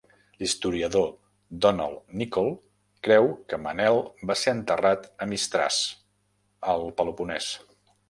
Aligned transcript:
L'historiador 0.43 1.03
Donald 1.65 1.99
Nicol 2.21 2.49
creu 3.09 3.31
que 3.53 3.61
Manel 3.67 4.01
va 4.33 4.39
ser 4.47 4.57
enterrat 4.59 5.09
a 5.27 5.31
Mistràs, 5.37 5.81
al 6.75 6.91
Peloponès. 7.03 7.57